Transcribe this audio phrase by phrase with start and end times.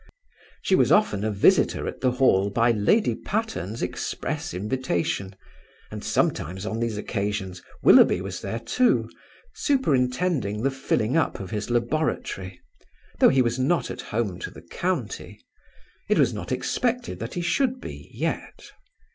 [0.63, 5.35] She was often a visitor at the Hall by Lady Patterne's express invitation,
[5.91, 9.07] and sometimes on these occasions Willoughby was there too,
[9.53, 12.59] superintending the filling up of his laboratory,
[13.19, 15.39] though he was not at home to the county;
[16.09, 18.71] it was not expected that he should be yet.